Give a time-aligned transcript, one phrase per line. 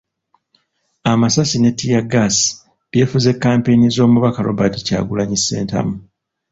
[1.11, 2.45] Amasasi ne ttiyaggaasi
[2.91, 5.95] byefuze kampeyini z'Omubaka Robert Kyagulanyi Ssentamu.